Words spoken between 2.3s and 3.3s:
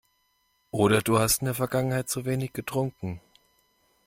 getrunken.